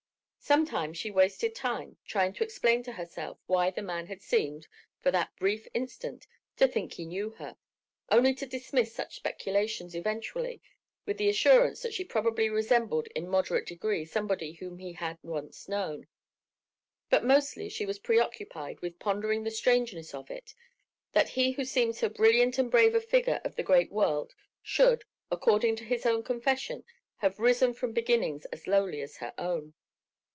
[0.43, 4.67] Sometimes she wasted time trying to explain to herself why the man had seemed,
[4.99, 6.27] for that brief instant,
[6.57, 7.55] to think he knew her,
[8.11, 10.61] only to dismiss such speculations eventually
[11.05, 15.69] with the assurance that she probably resembled in moderate degree somebody whom he had once
[15.69, 16.05] known.
[17.09, 20.53] But mostly she was preoccupied with pondering the strangeness of it,
[21.13, 25.05] that he who seemed so brilliant and brave a figure of the great world should,
[25.31, 26.83] according to his own confession,
[27.17, 29.75] have risen from beginnings as lowly as her own.